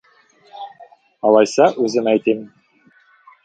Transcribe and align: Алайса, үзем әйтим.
Алайса, 1.31 1.69
үзем 1.85 2.13
әйтим. 2.17 2.43